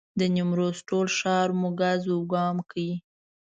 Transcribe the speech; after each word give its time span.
د 0.19 0.21
نیمروز 0.35 0.77
ټول 0.89 1.07
ښار 1.17 1.47
مو 1.59 1.69
ګز 1.79 2.01
وګام 2.13 2.57
کړ. 2.69 2.77